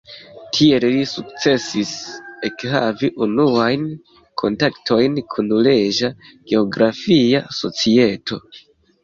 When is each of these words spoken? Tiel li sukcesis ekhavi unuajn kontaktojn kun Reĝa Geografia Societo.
Tiel 0.57 0.85
li 0.93 1.01
sukcesis 1.09 1.91
ekhavi 2.49 3.09
unuajn 3.25 3.85
kontaktojn 4.43 5.21
kun 5.35 5.53
Reĝa 5.69 6.11
Geografia 6.55 7.45
Societo. 7.61 8.43